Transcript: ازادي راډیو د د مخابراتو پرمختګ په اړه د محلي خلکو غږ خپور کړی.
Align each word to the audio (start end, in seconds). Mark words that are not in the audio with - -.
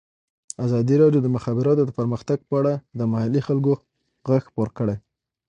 ازادي 0.65 0.95
راډیو 1.01 1.21
د 1.23 1.25
د 1.25 1.27
مخابراتو 1.35 1.95
پرمختګ 1.99 2.39
په 2.49 2.53
اړه 2.59 2.73
د 2.99 3.01
محلي 3.11 3.41
خلکو 3.47 3.73
غږ 4.29 4.41
خپور 4.49 4.67
کړی. 4.77 4.95